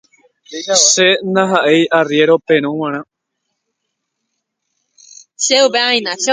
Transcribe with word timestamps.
che 0.93 1.07
ndaha'éi 1.29 1.81
arriéro 1.99 2.35
perõ 2.49 2.69
g̃uarã 2.77 2.99